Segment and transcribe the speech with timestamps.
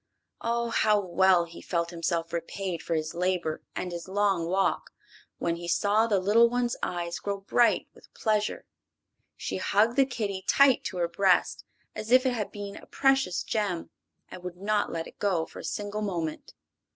[0.41, 4.89] Ah, how well he felt himself repaid for his labor and his long walk
[5.37, 8.65] when he saw the little one's eyes grow bright with pleasure!
[9.37, 13.43] She hugged the kitty tight to her breast, as if it had been a precious
[13.43, 13.91] gem,
[14.31, 16.55] and would not let it go for a single moment.